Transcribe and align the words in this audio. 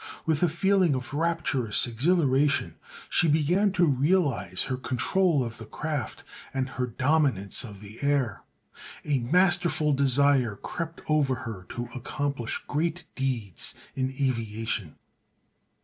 With 0.25 0.41
a 0.41 0.49
feeling 0.49 0.95
of 0.95 1.13
rapturous 1.13 1.85
exhilaration 1.85 2.75
she 3.07 3.27
began 3.27 3.71
to 3.73 3.85
realize 3.85 4.63
her 4.63 4.75
control 4.75 5.43
of 5.43 5.59
the 5.59 5.65
craft 5.67 6.23
and 6.55 6.69
her 6.69 6.87
dominance 6.87 7.63
of 7.63 7.81
the 7.81 7.99
air. 8.01 8.41
A 9.05 9.19
masterful 9.19 9.93
desire 9.93 10.55
crept 10.55 11.01
over 11.07 11.35
her 11.45 11.67
to 11.75 11.87
accomplish 11.93 12.63
great 12.65 13.05
deeds 13.13 13.75
in 13.93 14.09
aviation. 14.19 14.95